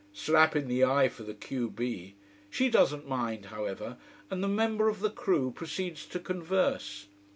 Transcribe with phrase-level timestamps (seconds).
[0.13, 2.15] Slap in the eye for the q b!
[2.49, 3.97] She doesn't mind, however,
[4.31, 7.05] and the member of the crew proceeds to converse.